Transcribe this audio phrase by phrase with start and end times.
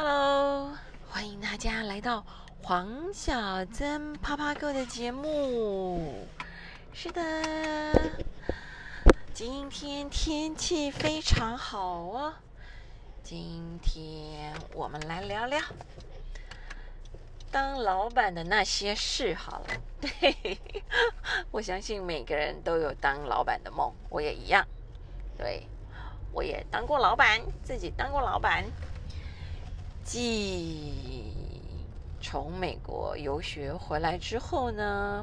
[0.00, 0.70] Hello，
[1.10, 2.24] 欢迎大家来到
[2.62, 6.24] 黄小珍啪啪哥的节目。
[6.92, 7.20] 是的，
[9.34, 12.32] 今天天气非常好哦。
[13.24, 15.60] 今天我们来聊聊
[17.50, 19.66] 当老板的那些事好了。
[20.00, 20.60] 对，
[21.50, 24.64] 我相信每个人都有当老板的梦，我也一样。
[25.36, 25.66] 对，
[26.32, 28.64] 我也当过老板，自己当过老板。
[30.10, 31.34] 继
[32.18, 35.22] 从美国游学回来之后呢，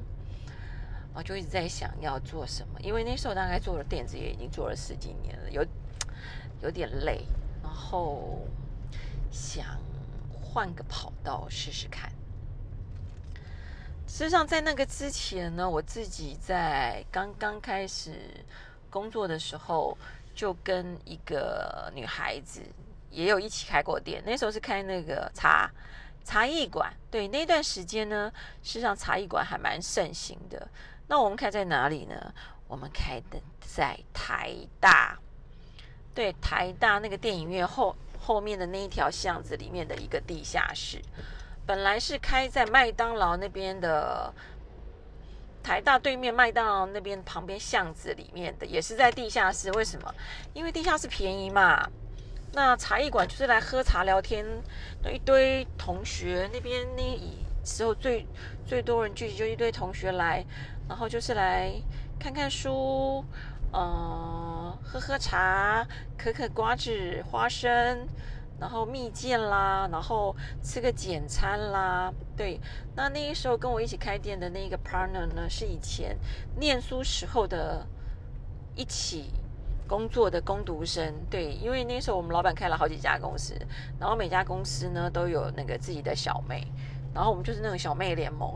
[1.11, 5.65] 我就一直在想要做什么，因为那时候大概做了电子业已经做了十几年了，有
[6.61, 7.25] 有点累，
[7.63, 8.45] 然后
[9.31, 9.65] 想
[10.31, 12.11] 换个跑道试试看。
[14.07, 18.45] 事实上，在那个之前呢，我自己在刚刚开始
[18.91, 19.97] 工作的时候，
[20.35, 22.61] 就跟一个女孩子
[23.15, 24.21] 也有一起开过店。
[24.25, 25.71] 那时候是开那个茶
[26.23, 28.31] 茶艺馆，对那段时间呢，
[28.61, 30.67] 事实上茶艺馆还蛮盛行的。
[31.07, 32.33] 那我们开在哪里呢？
[32.67, 35.17] 我们开的在台大，
[36.15, 40.99] 对台大那个电影院后后面的那一条巷子里面的一个地下室。
[41.67, 44.33] 本来是开在麦当劳那边的
[45.61, 49.71] 台大对面，麦当劳那边旁边巷子里面的，也是在地下室。
[49.73, 50.11] 为什么？
[50.53, 51.87] 因为地下室便宜嘛。
[52.55, 54.45] 那茶艺馆就是来喝茶聊天，
[55.03, 57.03] 那一堆同学那边那
[57.65, 58.25] 时候最
[58.65, 60.43] 最多人聚集，就一堆同学来，
[60.87, 61.73] 然后就是来
[62.17, 63.23] 看看书，
[63.73, 65.85] 呃，喝喝茶，
[66.17, 68.07] 嗑嗑瓜子、花生。
[68.57, 70.33] 然后蜜饯啦，然后
[70.63, 72.57] 吃个简餐啦，对。
[72.95, 76.17] 那那时候跟我一起开店的那个 partner 呢，是以前
[76.57, 77.85] 念书时候的
[78.73, 79.29] 一起
[79.87, 81.53] 工作的工读生，对。
[81.53, 83.55] 因为那时候我们老板开了好几家公司，
[83.99, 86.67] 然后每家公司呢都有那个自己的小妹，
[87.13, 88.55] 然后我们就是那种小妹联盟，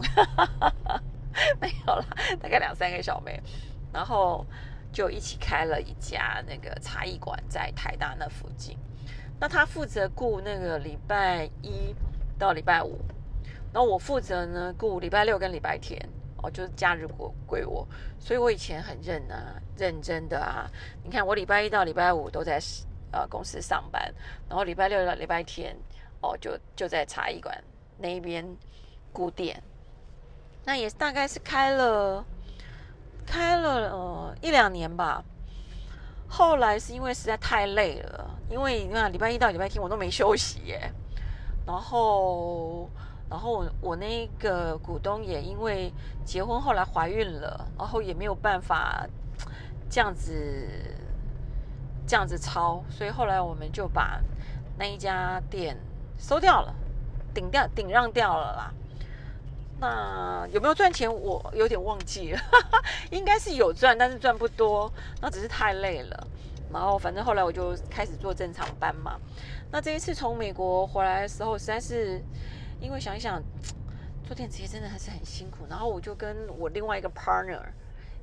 [1.62, 2.06] 没有啦，
[2.42, 3.42] 大概两三个小妹，
[3.94, 4.46] 然后
[4.92, 8.78] 就一起开了一家那个茶艺馆，在台大那附近。
[9.40, 11.96] 那他负责雇那个礼拜一
[12.38, 13.00] 到礼拜五，
[13.72, 15.98] 然后我负责呢雇礼拜六跟礼拜天
[16.42, 17.88] 哦，就是假日归归我，
[18.20, 20.70] 所以我以前很认啊，认真的啊。
[21.04, 22.60] 你看我礼拜一到礼拜五都在
[23.12, 24.14] 呃公司上班，
[24.48, 25.76] 然后礼拜六到礼拜天
[26.22, 27.62] 哦就就在茶艺馆
[27.98, 28.46] 那边
[29.12, 29.62] 顾店，
[30.66, 32.24] 那也大概是开了
[33.26, 35.24] 开了呃一两年吧。
[36.32, 40.94] 后来是因为实在太累了，因为你看礼拜一到礼拜天我都没休息耶，
[41.66, 42.88] 然后，
[43.30, 45.94] 然后我我那个股东也因为
[46.26, 49.06] 结婚后来怀孕了，然后也没有办法
[49.90, 50.68] 这样子
[52.08, 54.20] 这样子抄，所以后来我们就把
[54.78, 55.78] 那一家店
[56.18, 56.74] 收掉了，
[57.34, 58.74] 顶掉顶让掉了啦。
[59.82, 61.10] 那有没有赚钱？
[61.10, 62.40] 我有点忘记了，
[63.12, 64.92] 应该是有赚，但是赚不多。
[65.22, 66.28] 那只是太累了。
[66.72, 69.18] 然后反正后来我就开始做正常班嘛。
[69.72, 72.22] 那这一次从美国回来的时候，实在是
[72.80, 73.42] 因为想一想，
[74.26, 75.66] 做电子业真的还是很辛苦。
[75.70, 77.62] 然后我就跟我另外一个 partner，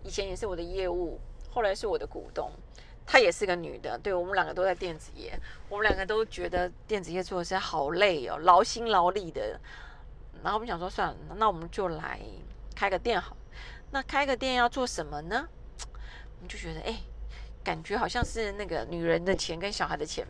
[0.03, 2.50] 以前也是我的业务，后来是我的股东，
[3.05, 3.99] 她也是个女的。
[3.99, 9.61] 对我们两个都在电子业，我们两个都觉得电子业做的是好累哦，劳心劳力的。
[10.43, 12.21] 然后我们想说，算了，那我们就来
[12.75, 13.37] 开个店好。
[13.91, 15.49] 那开个店要做什么呢？
[16.37, 17.00] 我们就觉得，哎，
[17.65, 20.27] 感觉好像是那个女人的钱跟小孩的钱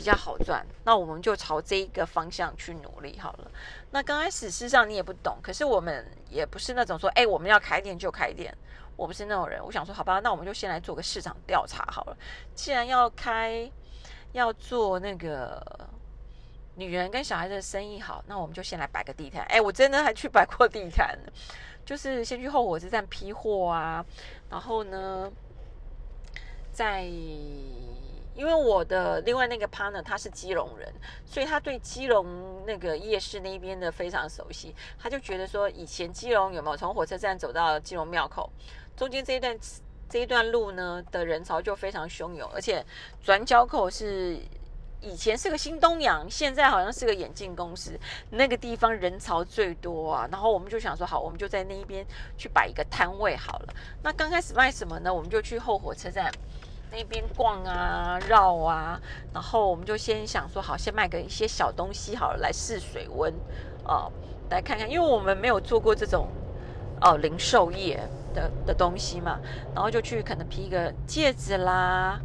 [0.00, 0.64] 比较好赚。
[0.84, 3.50] 那我们就朝这一个方向去努力好了。
[3.90, 8.56] 那刚开始，事实上你也不懂，可是我们也不是那种说，哎，我们要开店就开店。
[8.96, 9.62] 我不是那种人。
[9.62, 12.16] 我想说，好吧，那我们就先来做个市场调查好了。
[12.54, 13.70] 既然要开，
[14.32, 15.62] 要做那个。
[16.76, 19.42] 女人跟小孩的生意好，那我们就先来摆个地摊。
[19.50, 21.18] 哎，我真的还去摆过地摊，
[21.84, 24.02] 就是先去后火车站批货啊。
[24.48, 25.30] 然后呢，
[26.72, 27.02] 在
[28.40, 30.90] 因为我的另外那个 partner 他是基隆人，
[31.26, 34.74] 所以他对基隆那个夜市那边的非常熟悉。
[34.98, 38.50] 他就觉得说，以前基隆有没有从火车站走到基隆庙口，
[38.96, 39.58] 中间这一段
[40.08, 42.82] 这一段路呢的人潮就非常汹涌，而且
[43.22, 44.38] 转角口是。
[45.02, 47.98] 以前是个新东阳，现在好像是个眼镜公司，
[48.28, 50.28] 那个地方人潮最多啊。
[50.30, 52.04] 然后我们就想说，好，我们就在那一边
[52.36, 53.74] 去摆一个摊位好了。
[54.02, 55.10] 那刚开始卖什么呢？
[55.10, 56.30] 我们就去后火车站
[56.92, 59.00] 那边逛啊、绕啊。
[59.32, 63.32] 然后我们就先想说，好，先卖个一些小东西好了，来试水温
[63.84, 64.10] 哦，
[64.50, 66.28] 来看看，因为我们没有做过这种
[67.00, 68.00] 哦零售业
[68.34, 69.38] 的的东西嘛。
[69.74, 72.20] 然后就去可能批个戒指啦。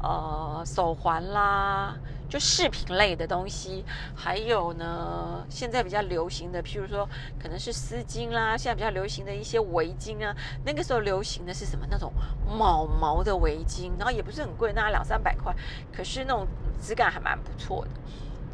[0.00, 1.92] 呃，手环啦，
[2.28, 3.84] 就饰品类的东西，
[4.14, 7.08] 还有呢，现在比较流行的，譬如说
[7.42, 10.36] 可能是丝巾啦，现在比较流行的一些围巾啊。
[10.64, 11.86] 那个时候流行的是什么？
[11.90, 12.12] 那种
[12.46, 15.54] 毛毛的围巾，然后也不是很贵，那两三百块，
[15.90, 16.46] 可是那种
[16.82, 17.90] 质感还蛮不错的。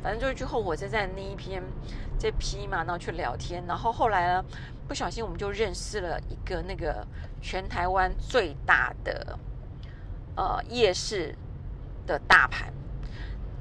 [0.03, 1.63] 反正就是去后火车站那一篇
[2.19, 4.45] 这批嘛，然后去聊天，然后后来呢，
[4.87, 7.05] 不小心我们就认识了一个那个
[7.41, 9.39] 全台湾最大的
[10.37, 11.35] 呃夜市
[12.07, 12.73] 的大盘。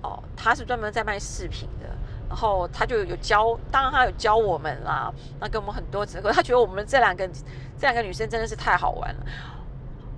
[0.04, 1.88] 哦，他是专门在卖饰品的，
[2.30, 6.30] 然后他就有教，当然他有教我们啦，那给我们很多折扣。
[6.30, 9.26] 他觉得我们这两个这两个女生真的是太好玩了，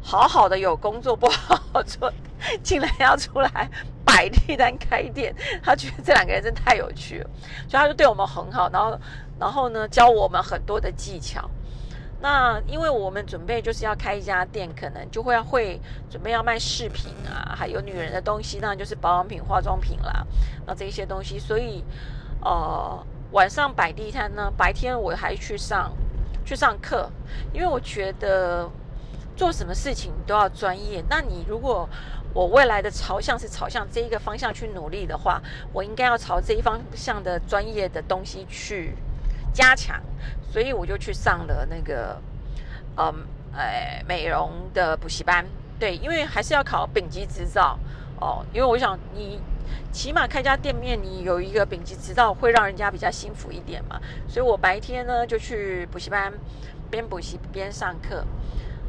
[0.01, 2.11] 好好的有工作不好好做，
[2.63, 3.69] 竟然要出来
[4.03, 5.35] 摆地摊开店。
[5.63, 7.29] 他觉得这两个人真太有趣了，
[7.67, 8.99] 所以他就对我们很好，然后
[9.39, 11.49] 然后呢教我们很多的技巧。
[12.25, 15.79] 那因为我们准备就是要开一家店，可能就会要会
[16.09, 20.25] 准备要卖饰品啊，还有女人的东西，那就是保养品、化妆品啦，
[20.65, 21.83] 那这些东西，所以
[22.41, 25.91] 呃晚上摆地摊呢，白天我还去上
[26.43, 27.07] 去上课，
[27.53, 28.67] 因为我觉得
[29.37, 31.05] 做什么事情都要专业。
[31.07, 31.87] 那你如果
[32.33, 35.39] 我未来的朝向是朝向这一个方向去努力的话，
[35.71, 38.95] 我应该要朝这一方向的专业的东西去。
[39.55, 39.97] 加强，
[40.51, 42.21] 所以我就去上了那个，
[42.97, 43.25] 嗯，
[43.55, 45.45] 哎，美容的补习班。
[45.79, 47.79] 对，因为还是要考丙级执照
[48.19, 48.45] 哦。
[48.53, 49.39] 因为我想，你
[49.93, 53.97] 起码开家店面，你有一个丙级执照，会让人家比较幸福一点嘛。
[54.27, 56.33] 所以我白天呢就去补习班，
[56.91, 58.25] 边补习边上课，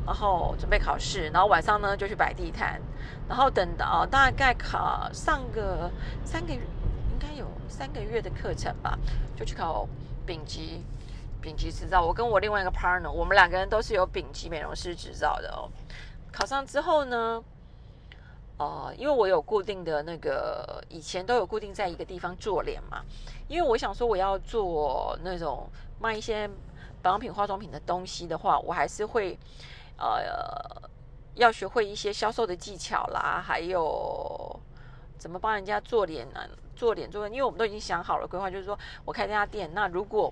[0.04, 2.80] 然后准备考试，然后晚上呢就去摆地摊，
[3.28, 5.88] 然后等到大概考上个
[6.24, 6.60] 三个月，
[7.12, 8.98] 应该有三个月的课程吧，
[9.36, 9.88] 就去考。
[10.26, 10.82] 丙级，
[11.40, 12.04] 丙级执照。
[12.04, 15.70] 我跟我另外一个 partner，我们两个人都是有丙级美容师执照的哦。
[16.32, 17.42] 考上之后呢，
[18.58, 23.02] 呃，因为我有固定的那个，以前都有固定在一个地方做脸嘛。
[23.48, 25.70] 因为我想说，我要做那种
[26.00, 26.50] 卖一些
[27.00, 29.38] 保养品、化妆品的东西的话，我还是会
[29.96, 30.90] 呃
[31.36, 34.60] 要学会一些销售的技巧啦，还有
[35.18, 36.40] 怎么帮人家做脸呢？
[36.74, 40.30] 做脸做，因为我们都已经想好了规划，就是说我开这家店，那如果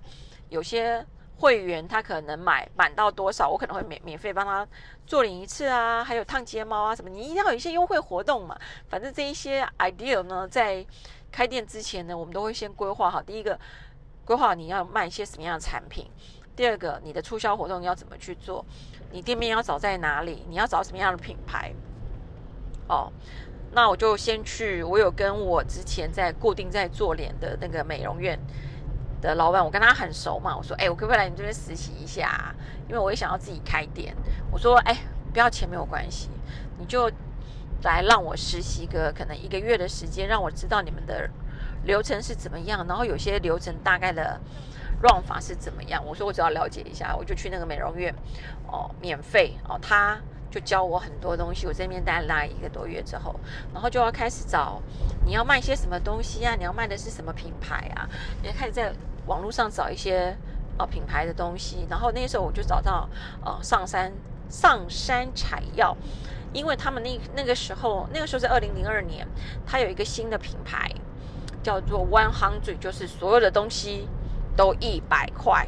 [0.51, 1.03] 有些
[1.39, 4.69] 会员他可能买满到多少，我可能会免免费帮他
[5.07, 8.59] 做脸一次啊，还有烫睫毛啊什么，你一定要有一些优惠活动嘛。
[8.91, 10.85] 反正这一些 idea 呢，在
[11.33, 13.23] 开店之前呢，我们都会先规划好。
[13.23, 13.59] 第一个，
[14.27, 16.05] 规划你要卖一些什么样的产品；
[16.55, 18.63] 第二个，你的促销活动要怎么去做；
[19.11, 21.73] 你店面要找在哪里，你要找什么样的品牌。
[22.87, 23.11] 哦。
[23.75, 28.39] 那我就先去，我有跟我之前在固定在做脸的那个美容院
[29.21, 30.57] 的老板，我跟他很熟嘛。
[30.57, 32.55] 我说，哎，我可不可以来你这边实习一下？
[32.87, 34.15] 因为我也想要自己开店。
[34.53, 34.97] 我说，哎，
[35.33, 36.31] 不要钱没有关系，
[36.79, 37.11] 你就
[37.83, 41.29] 来让我实习个可能一个月的时间，让我知道你们的
[41.83, 44.41] 流程是怎么样，然后有些流程大概的
[45.03, 46.01] run 法是怎么样。
[46.07, 48.15] 我说我只要了解一下，我就去那个美容院
[48.69, 50.17] 哦，免费哦，他。
[50.55, 53.35] 就教我很多东西，我这边待了一个多月之后，
[53.73, 54.81] 然后就要开始找
[55.27, 56.55] 你要卖些什么东西啊？
[56.57, 58.09] 你要卖的是什么品牌啊？
[58.41, 58.93] 也开始在
[59.27, 60.37] 网络上找一些
[60.79, 61.85] 呃品牌的东西。
[61.91, 63.09] 然后那时候我就找到
[63.45, 64.13] 呃上山
[64.49, 65.97] 上山采药，
[66.53, 69.27] 因为他们那那个时候那个时候是二零零二年，
[69.67, 70.89] 它有一个新的品牌
[71.65, 74.09] 叫做 One Hundred，就是所有的东西
[74.57, 75.67] 都一百块。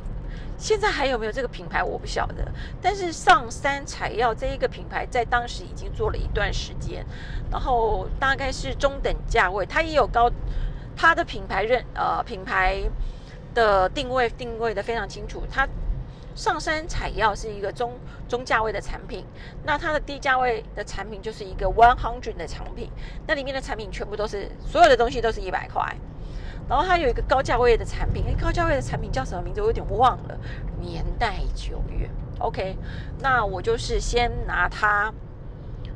[0.58, 7.04] 现在还有没有这个品牌我不晓得，但是上山采药这一个品牌在当时已经做了一段时间，
[7.50, 10.30] 然后大概是中等价位，它也有高，
[10.96, 12.82] 它的品牌认呃品牌
[13.54, 15.68] 的定位定位的非常清楚，它
[16.34, 17.92] 上山采药是一个中
[18.28, 19.24] 中价位的产品，
[19.64, 22.90] 那它的低价位的产品就是一个 one hundred 的产品，
[23.26, 25.94] 那里面的产品全部都是所有的东西都是一百块。
[26.68, 29.60] 然后它有一个高价位的产品，哎，高价位的产品叫什么名字？
[29.60, 30.38] 我有点忘了。
[30.80, 32.76] 年代久远，OK，
[33.20, 35.12] 那我就是先拿它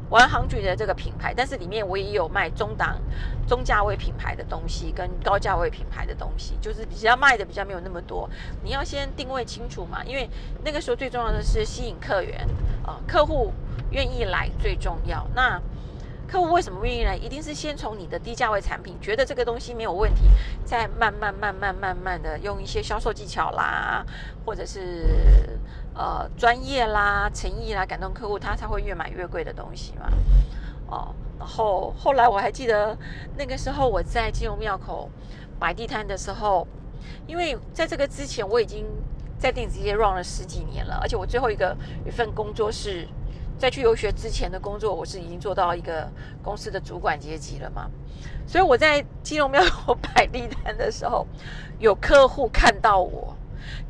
[0.08, 3.00] 玩航局的这个品牌，但是里面我也有卖中档、
[3.46, 8.28] 中价位品牌的东西，跟高价位品牌的东西，就是比较卖的比较没有那么多。
[8.64, 10.28] 你要先定位清楚嘛，因为
[10.64, 12.46] 那个时候最重要的是吸引客源
[12.84, 13.52] 啊，客户
[13.90, 15.24] 愿意来最重要。
[15.34, 15.60] 那
[16.30, 17.16] 客户为什么愿意来？
[17.16, 20.22] 一定是先从你的低价位产品觉得这个东西没有问题，
[20.64, 24.06] 再慢慢慢慢慢慢的用一些销售技巧啦，
[24.46, 25.58] 或者是
[25.92, 30.08] 呃专业啦、诚意啦感动客户，他才会越买越贵的东西嘛。
[30.87, 32.96] 哦，然后后来我还记得
[33.37, 35.10] 那个时候我在金融庙口
[35.58, 36.64] 摆地摊的时候，
[37.26, 38.87] 因为在这个之前我已经
[39.37, 43.08] 在电子业 run 了十几年了，而且我最后一个一份工作是。
[43.61, 46.11] 在去游学之前的工作，我是已经做到一个
[46.43, 47.90] 公司的主管阶级了嘛。
[48.47, 51.26] 所以我在金融庙口摆地摊的时候，
[51.79, 53.37] 有客户看到我，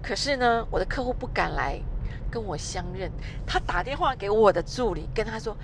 [0.03, 1.81] 可是呢，我的客户不敢来
[2.29, 3.13] 跟我相认，
[3.47, 5.57] 他打电话给我的助理，跟他说：“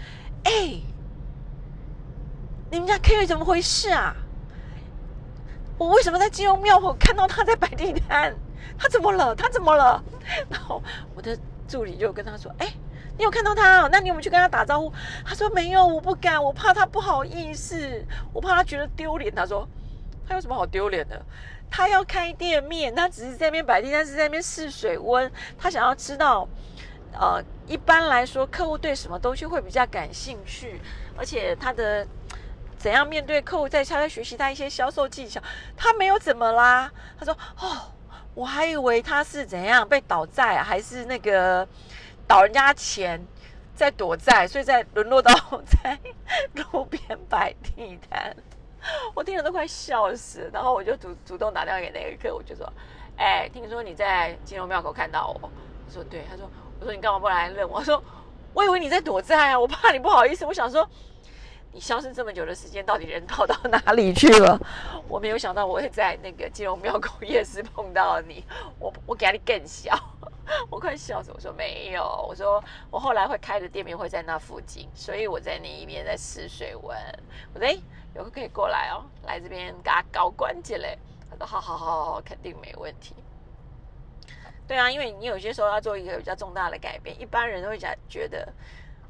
[0.45, 0.81] 哎，
[2.71, 4.15] 你们家 K 怎么回事啊？
[5.79, 8.37] 我为什么在金融庙口看到他在摆地摊？
[8.79, 9.35] 他怎么了？
[9.35, 10.01] 他怎么了？”
[10.49, 10.81] 然后
[11.17, 11.37] 我的
[11.67, 12.73] 助理就跟他说：“哎。”
[13.19, 13.89] 你有看到他？
[13.91, 14.93] 那你有没有去跟他打招呼？
[15.25, 19.35] 他说没有，我不敢，我怕他不好意思，我怕他觉得丢脸。
[19.35, 19.67] 他说
[20.29, 21.21] 他有什么好丢脸的？
[21.71, 25.31] 他要开店面，他只是在那边摆地，摊是在那边试水温。
[25.59, 26.47] 他想要知道，
[27.13, 30.81] 呃，一般来说客户对什么东西会比较感兴趣，
[31.17, 32.07] 而且他的
[32.77, 35.41] 怎样面对客户，在他在学习他一些销售技巧。
[35.77, 36.93] 他没有怎么啦？
[37.19, 37.93] 他说哦，
[38.35, 41.67] 我还以为他是怎样被倒债，还是那个。
[42.27, 43.25] 倒人家钱，
[43.75, 45.33] 在躲债，所以在沦落到
[45.65, 45.99] 在
[46.55, 48.37] 路边摆地摊，
[49.15, 50.51] 我听了都快笑死。
[50.53, 52.71] 然后我就主主动打电话给那个客，我就说
[53.17, 55.51] ：“哎，听说你在金融庙口看到我。”
[55.87, 58.03] 我说：“对。”他说：“我说你干嘛不来认我？”我说
[58.53, 60.45] ：“我以为你在躲债啊，我怕你不好意思。
[60.45, 60.89] 我想说，
[61.73, 64.59] 你消失这么久的时间，到底人逃到哪里去了？
[65.07, 68.45] 我没有想到我会在那个金融庙口夜市碰到你，
[68.81, 69.97] 我我给你更小。”
[70.71, 71.33] 我快笑死！
[71.33, 76.97] 我说没有，我说我后来会开的店面会在那附近，所以我在那一边在试水温。
[77.53, 77.77] 我说哎，
[78.15, 80.99] 有个可以过来哦，来这边给他搞关节嘞。
[81.31, 83.15] 他说好好好好，肯定没问题。
[84.69, 88.47] 对啊，因为你有些时候要做一个比较重大的改变，一般人都会讲觉得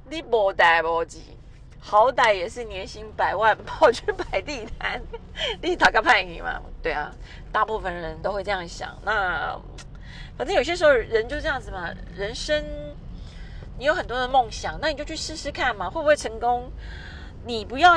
[0.08, 1.36] 你不带不急，
[1.78, 5.02] 好歹也是年薪百万， 跑去摆地摊，
[5.60, 6.60] 你打个叛逆嘛？
[6.82, 7.12] 对啊，
[7.52, 8.96] 大部分人都会这样想。
[9.04, 9.60] 那。
[10.36, 12.62] 反正有些时候人就这样子嘛，人生
[13.78, 16.70] 你有很多的梦想，那你就去试试看嘛，会不会成功？
[17.44, 17.94] 你不要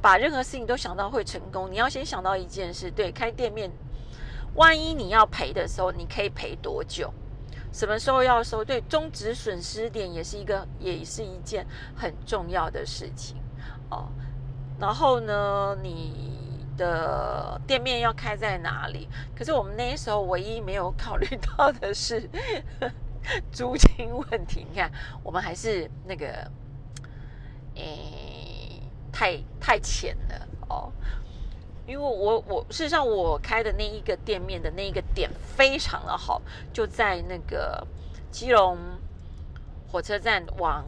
[0.00, 3.70] 把任何事情都想到会成功，你要先想到一件事，对，开店面，
[4.54, 7.12] 万一你要赔的时候，你可以赔多久？
[7.72, 8.64] 什么时候要收？
[8.64, 13.36] 对，终止损失点也是一个，也是一件很重要的事情
[13.90, 14.08] 哦。
[14.78, 16.33] 然后呢，你。
[16.76, 19.08] 的店面要开在哪里？
[19.34, 21.26] 可是我们那时候唯一没有考虑
[21.56, 22.28] 到的是
[23.52, 24.66] 租金问题。
[24.68, 24.90] 你看，
[25.22, 26.50] 我们还是那个，
[27.74, 30.92] 诶，太太浅了哦。
[31.86, 36.40] 因为我我事实上我开的那一个店面的那一个点非常的好，
[36.72, 37.86] 就在那个
[38.30, 38.78] 基隆
[39.90, 40.84] 火车站往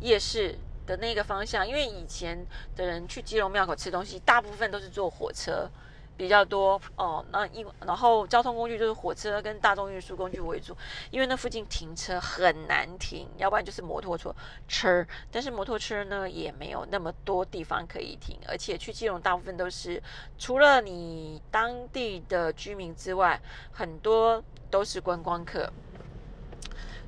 [0.00, 0.58] 夜市。
[0.86, 5.68] 的那个方向，因为以前的人去基隆庙口吃东西，大部分都是坐火车
[6.16, 7.24] 比较多哦。
[7.30, 10.76] 那因然后交通工具就是火车跟大众运输工具为主，
[11.10, 14.34] 因为那附近停车很难停，要不然就是摩托车
[14.68, 15.04] 车。
[15.30, 20.02] 但是摩托车呢也没有那么多地方可以停，而且去基隆大部分都是
[20.38, 23.40] 除了你当地的居民之外，
[23.72, 25.70] 很多都是观光客。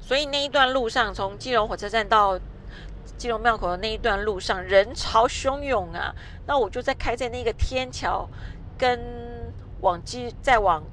[0.00, 2.38] 所以那一段路上，从基隆火车站到
[3.18, 6.14] 基隆庙口的那一段路上人潮汹涌啊，
[6.46, 8.28] 那我就在开在那个天桥，
[8.78, 10.84] 跟往基再往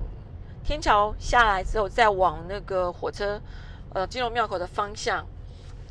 [0.64, 3.40] 天桥下来之后，再往那个火车
[3.94, 5.26] 呃基隆庙口的方向，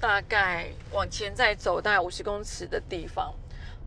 [0.01, 3.33] 大概往前再走大概五十公尺的地方，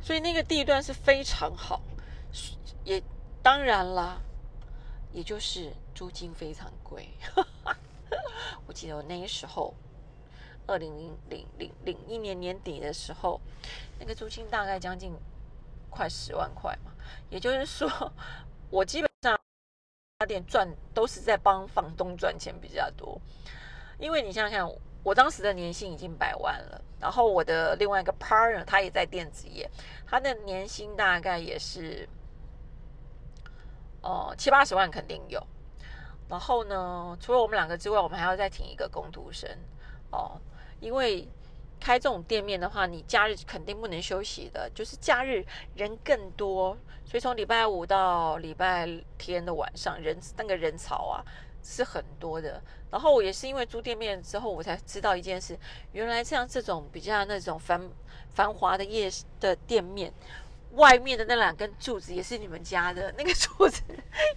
[0.02, 1.82] 所以那个地段是非常好，
[2.86, 3.04] 也
[3.44, 4.22] 当然啦，
[5.12, 7.10] 也就是租金非常贵，
[8.66, 9.74] 我记得我那时候。
[10.68, 13.40] 二零零零零零一年年底的时候，
[13.98, 15.14] 那个租金大概将近
[15.90, 16.92] 快十万块嘛，
[17.30, 17.90] 也就是说，
[18.70, 19.40] 我基本上
[20.20, 23.20] 家店赚都是在帮房东赚钱比较多，
[23.98, 29.70] 因为你想想看，我当时的年薪已经百万了，然后我的另外一个 partner 他也在电子业，
[30.06, 32.08] 他的年薪大概也是
[34.02, 35.42] 哦七八十万肯定有，
[36.28, 39.50] 然后呢，除了我们两个之外，我们还要再请一个工读生
[40.12, 40.38] 哦。
[40.80, 41.28] 因为
[41.80, 51.24] 开这种店面的话，你假日肯定不能休息的，就是假日人更多，所以从礼拜五到礼拜天的晚上，人那个人潮啊
[51.64, 52.62] 是很多的。
[52.90, 55.58] 然后我也是因为租店面之后，我才知道一件事，
[55.92, 57.90] 原来像这种比较那种繁
[58.30, 60.12] 繁华的夜的店面。
[60.72, 63.82] 外面的那两根柱子也是你们家的，那个柱子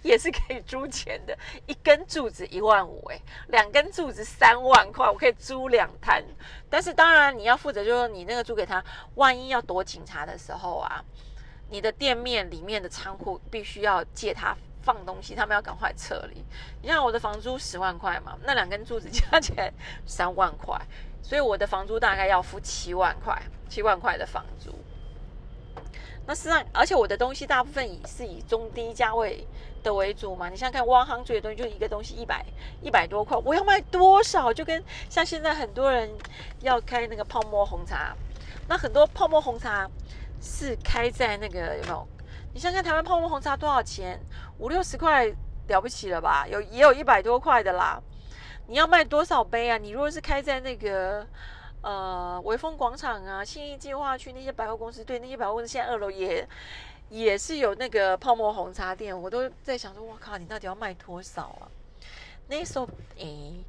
[0.01, 6.23] 也是可以租钱的，一根柱子一万五，哎，两根柱子三万块，我可以租两摊。
[6.69, 8.83] 但是当然你要负责，就是你那个租给他，
[9.15, 11.03] 万一要躲警察的时候啊，
[11.69, 16.43] 你的店面里面的仓库必须要借他放东西，他们要赶快撤离。
[16.81, 19.71] 你看我的房租十万块嘛，那两根柱子加起来
[20.07, 20.79] 三万块，
[21.21, 24.73] 所以我的房租大概要付七万块，七万块的房租。
[26.27, 29.45] 那实际上，而且我的东西大部分以是以中低价位
[29.83, 30.49] 的为主嘛。
[30.49, 32.45] 你想看，汪行最的东西就一个东西一百
[32.81, 34.53] 一百多块，我要卖多少？
[34.53, 36.09] 就跟像现在很多人
[36.59, 38.15] 要开那个泡沫红茶，
[38.67, 39.89] 那很多泡沫红茶
[40.39, 42.07] 是开在那个有没有？
[42.53, 44.19] 你想想台湾泡沫红茶多少钱？
[44.59, 45.25] 五六十块
[45.67, 46.45] 了不起了吧？
[46.47, 47.99] 有也有一百多块的啦。
[48.67, 49.77] 你要卖多少杯啊？
[49.77, 51.25] 你如果是开在那个。
[51.81, 56.47] 呃，威风广场啊，信义计划区那些百货公司，对那些百货公司，现在二楼也
[57.09, 61.65] 也是有那个泡沫红茶店，我都在想说，我靠，你到底要卖多少啊？
[62.47, 63.63] 那时候，诶，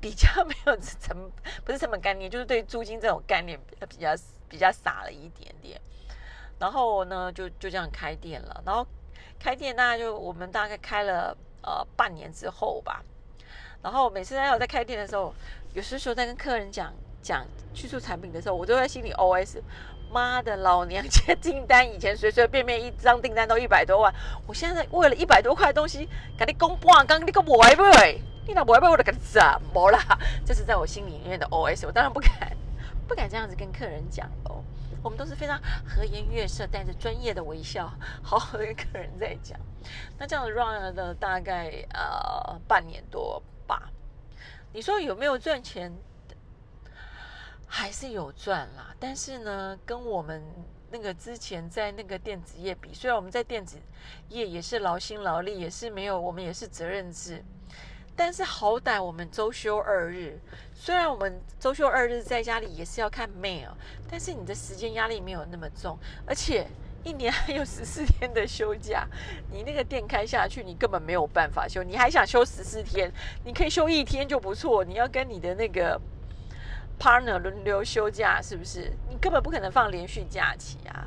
[0.00, 1.30] 比较没有成，
[1.64, 3.56] 不是成本概念，就是对租金这种概念
[3.88, 4.12] 比较
[4.48, 5.80] 比较傻了一点点。
[6.58, 8.60] 然后呢，就就这样开店了。
[8.66, 8.84] 然后
[9.38, 13.00] 开店大概就我们大概开了呃半年之后吧。
[13.80, 15.32] 然后每次在我在开店的时候。
[15.74, 19.60] 有时候在跟客人讲讲去除产品的时候，我都在心里 OS：
[20.08, 24.14] 妈的，老娘接订单以前随随便便一张订单都一百多万，
[24.46, 27.82] 我现在为了一百多块东西，赶紧公半刚你个不会不？
[28.46, 29.98] 你那不会不会我就跟你怎么啦？
[30.46, 32.56] 这是在我心里面的 OS，我当然不敢
[33.08, 34.62] 不敢这样子跟客人讲哦。
[35.02, 39.58] 我们都是非常和颜悦色，带着专业的微笑，好好的跟客人在讲。
[40.16, 43.90] 那这样子 run 了大概呃半年多吧。
[44.74, 45.92] 你说有没有赚钱？
[47.66, 50.42] 还是有赚啦，但是呢，跟我们
[50.90, 53.76] 那个之前在那个电子业比，虽然我们在电子
[54.30, 57.40] 业也是劳心劳力，也是没有，我们也是责任制，
[58.16, 60.40] 但是好歹我们周休二日。
[60.74, 63.70] 虽然我们周休二日在家里也是要看 mail，
[64.10, 66.66] 但是你的时间压力没有那么重，而且。
[67.04, 69.06] 一年还有十四天的休假，
[69.50, 71.82] 你那个店开下去，你根本没有办法休。
[71.82, 73.12] 你还想休十四天？
[73.44, 74.82] 你可以休一天就不错。
[74.82, 76.00] 你要跟你的那个
[76.98, 78.90] partner 轮流休假，是不是？
[79.10, 81.06] 你根本不可能放连续假期啊。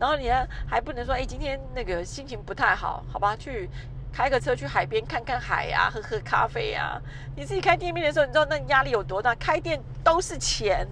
[0.00, 3.68] 然后你还还不能说，哎，今天那个心情不太好，好吧，去
[4.12, 6.98] 开个车去海边看看海呀，喝喝咖啡呀。
[7.36, 9.34] 你自己开店面的时候，你知道那压力有多大？
[9.34, 10.86] 开店都是钱，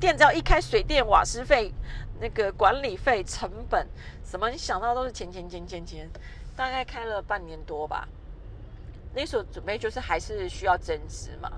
[0.00, 1.72] 店只要一开，水电瓦斯费。
[2.20, 3.86] 那个管理费、成本
[4.24, 6.10] 什么，你想到都是钱钱钱钱钱。
[6.56, 8.08] 大概开了半年多吧，
[9.14, 11.52] 那时候准备就是还是需要增资嘛。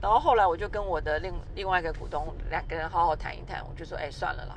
[0.00, 4.56] 然后后来我就跟我的另另外一个股东两个人好好谈一谈，我就说：哎，算了啦，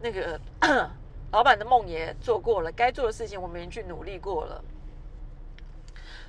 [0.00, 0.40] 那个
[1.30, 4.64] 老板的梦也做过了，该做的事情我们也去努力过了。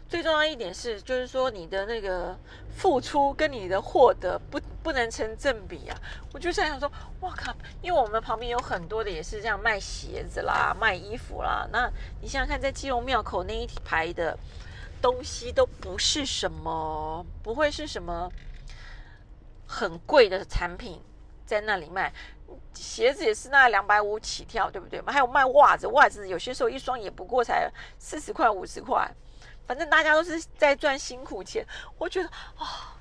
[0.09, 2.37] 最重要一点是，就是说你的那个
[2.69, 6.01] 付出跟你的获得不不能成正比啊！
[6.31, 7.53] 我就在想说，哇靠！
[7.81, 11.67] 因为我们旁边有很多的也是这样卖鞋子啦、卖衣服啦。
[11.73, 14.39] 那你想想看，在基隆庙口那一排的
[15.01, 18.31] 东西都不是什么，不会是什么
[19.67, 21.01] 很贵的产品
[21.45, 22.13] 在那里卖。
[22.73, 25.01] 鞋子也是那两百五起跳，对不对？
[25.01, 27.69] 还有卖袜子，袜子有些时候一双也不过才
[27.99, 29.05] 四十块、五十块。
[29.65, 32.95] 反正大家都是在赚辛苦钱，我觉得啊，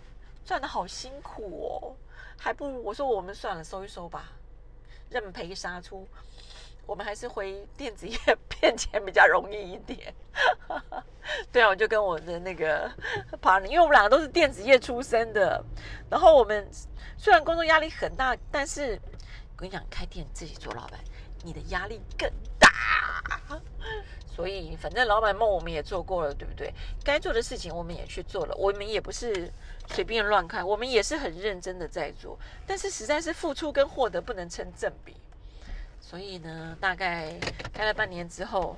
[0.47, 1.97] 赚的好辛苦哦，
[2.39, 4.31] 还不如我说我们算了，收一收吧，
[5.11, 6.07] 认赔杀出，
[6.87, 8.17] 我们还是回电子业
[8.49, 10.15] 骗钱比较容易一点。
[11.51, 12.89] 对啊，我就跟我的那个
[13.43, 15.61] partner，因为我们两个都是电子业出身的，
[16.09, 16.65] 然后我们
[17.19, 18.93] 虽然工作压力很大，但是
[19.57, 21.01] 我跟你讲，开店自己做老板，
[21.43, 22.31] 你的压力更
[22.61, 22.69] 大。
[24.37, 26.71] 所以，反正老板梦我们也做过了，对不对？
[27.03, 29.51] 该做的事情我们也去做了，我们也不是
[29.89, 32.39] 随便乱开，我们也是很认真的在做。
[32.67, 35.17] 但是，实在是付出跟获得不能成正比。
[36.03, 37.35] 所以呢，大概
[37.73, 38.77] 开了半年之后，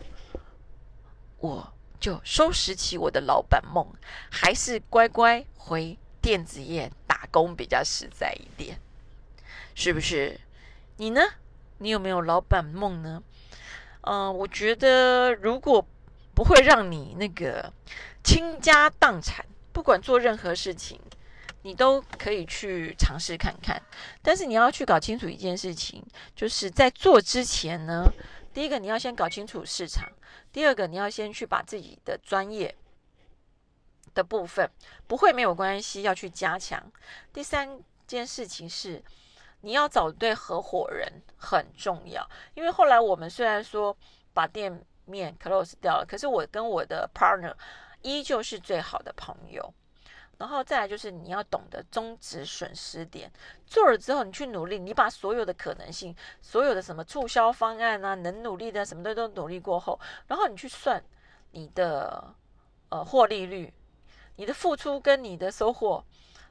[1.39, 3.85] 我就收拾起我的老板梦，
[4.31, 8.79] 还是乖乖回电子业打工比较实在一点，
[9.75, 10.41] 是不是？
[10.99, 11.21] 你呢？
[11.79, 13.23] 你有没有老板梦呢？
[14.03, 15.85] 嗯，我觉得如果
[16.35, 17.73] 不会让你那个
[18.23, 21.01] 倾家荡产，不管做任何事情，
[21.63, 23.83] 你都可以去尝试看看。
[24.23, 26.03] 但是你要去搞清楚一件事情，
[26.35, 28.05] 就是在做之前呢，
[28.55, 30.11] 第一个你要先搞清楚市场，
[30.53, 32.75] 第二个你要先去把自己的专业
[34.15, 34.71] 的部分
[35.07, 36.81] 不会没有关系，要去加强。
[37.33, 39.03] 第三件事情是。
[39.61, 43.97] 你要找对合伙人很重要，因为后来我们虽然说
[44.33, 47.55] 把店面 close 掉了，可是我跟我的 partner
[48.03, 49.75] 依旧是最好的朋友。
[50.37, 53.29] 然后再来就是你要懂得终止损失点，
[53.67, 61.03] 做了之后你去努力，你把所有的可能性、所有的什么促销方案啊，能努力的什么的都努力过后，然后你去算
[61.51, 62.33] 你的
[62.91, 63.75] 呃获利率、
[64.37, 66.05] 你的付出跟你的收获。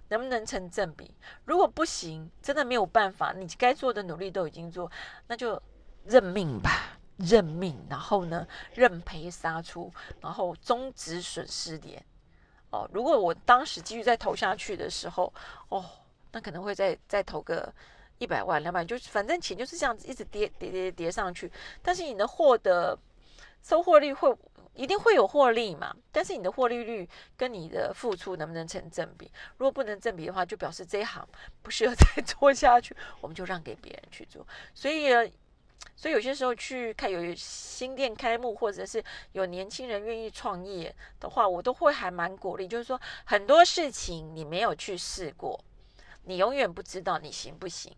[0.10, 1.14] 能不能成正比？
[1.46, 4.92] 如果不行，真的没有办法，你该做的努力都已经做，
[5.28, 5.62] 那就
[6.06, 7.86] 认命吧，认命。
[7.90, 9.92] 然后呢，认赔杀出，
[10.22, 12.04] 然后终止损失点。
[12.70, 15.34] 哦，如果我当时继续再投下去的时候，
[15.70, 15.84] 哦，
[16.32, 17.74] 那可能会再再投个
[18.18, 21.52] 一百万、两百，就反正钱就是这样子一直跌跌跌跌上去。
[21.82, 22.98] 但是你的获得
[23.64, 24.36] 收获率会
[24.78, 25.94] 一定会有获利嘛？
[26.12, 29.32] 但是你的获利率跟你的付出能不能成正比？
[29.58, 31.28] 如果不能正比的话，就表示这一行
[31.62, 34.48] 不适合 再做下去，我们就让给别人去做。
[34.74, 35.10] 所以。
[35.96, 42.68] 所以有些时候去看有新店开幕，或者是有年轻人愿意创业的话，我都会还蛮鼓励。
[42.68, 45.60] 就是说很多事情你没有去试过，
[46.26, 47.96] 你永远不知道你行不行，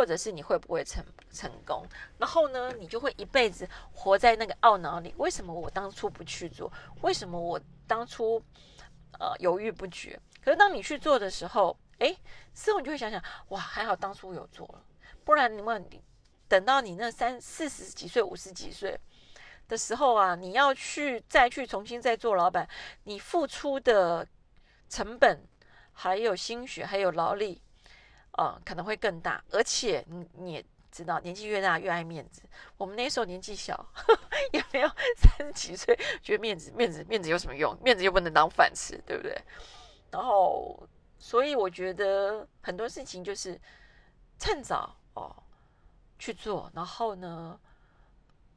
[0.00, 1.84] 或者是你会不会成成功。
[2.16, 6.72] 然后呢，你就会一辈子活在那个懊恼里：为什么我当初不去做？
[7.02, 8.42] 为什么我当初
[9.18, 10.18] 呃犹豫不决？
[10.42, 12.16] 可是当你去做的时候，哎，
[12.54, 14.82] 之后你就会想想：哇，还好当初有做了，
[15.22, 15.86] 不然你们。
[16.48, 18.98] 等到你那三四十几岁、五十几岁
[19.68, 22.66] 的时候啊，你要去再去重新再做老板，
[23.04, 24.26] 你付出的
[24.88, 25.46] 成本、
[25.92, 27.62] 还有心血、还有劳力，
[28.32, 29.42] 呃，可能会更大。
[29.50, 32.42] 而且你你也知道，年纪越大越爱面子。
[32.76, 33.84] 我们那时候年纪小，
[34.52, 37.76] 也没有 三十几岁，觉得面子、面子、面子有什么用？
[37.82, 39.36] 面子又不能当饭吃，对不对？
[40.10, 40.88] 然后，
[41.18, 43.60] 所以我觉得很多事情就是
[44.38, 45.34] 趁早哦。
[46.18, 47.58] 去做，然后呢，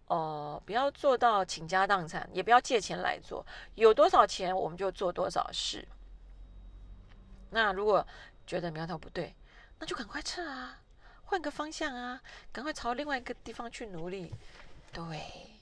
[0.07, 3.45] 呃，不要做到倾家荡产，也不要借钱来做。
[3.75, 5.87] 有多少钱我们就做多少事。
[7.51, 8.05] 那如果
[8.45, 9.33] 觉得苗头不对，
[9.83, 10.79] 那就赶快撤啊，
[11.25, 12.21] 换个方向啊，
[12.53, 14.33] 赶快朝另外一个地方去努力。
[14.93, 15.59] 对，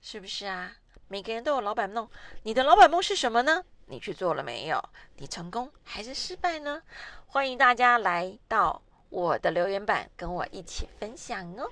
[0.00, 0.72] 是不是啊？
[1.08, 2.08] 每个人都有老板梦，
[2.44, 3.62] 你的老板梦是什么呢？
[3.88, 4.82] 你去做了没有？
[5.18, 6.82] 你成功还是失败呢？
[7.26, 8.80] 欢迎大家来到。
[9.10, 11.70] 我的留言板跟我一起分享哦。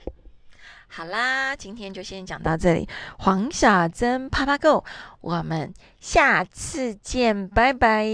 [0.97, 2.89] 好啦，今天就先讲到这里。
[3.19, 4.85] 黄小珍啪啪 Go，
[5.21, 8.07] 我们下次见，拜拜。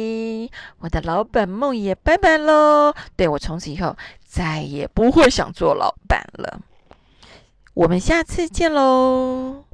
[0.78, 2.94] 我的老板梦也拜拜喽。
[3.16, 6.62] 对我从此以后再也不会想做老板了。
[7.74, 9.66] 我们下次见喽。